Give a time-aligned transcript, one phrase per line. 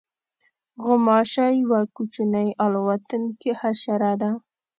[0.83, 4.31] غوماشه یوه کوچنۍ الوتونکې حشره ده.